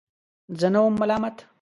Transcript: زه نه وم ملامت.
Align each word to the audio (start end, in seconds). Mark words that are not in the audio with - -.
زه 0.59 0.67
نه 0.73 0.79
وم 0.83 0.93
ملامت. 1.01 1.37